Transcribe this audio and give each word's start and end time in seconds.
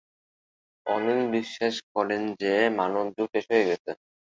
অনিল 0.85 1.21
বিশ্বাস 1.35 1.75
করেন 1.93 2.21
যে 2.41 2.53
মানব 2.79 3.05
যুগ 3.15 3.27
শেষ 3.33 3.45
হয়ে 3.51 3.67
গেছে। 3.69 3.91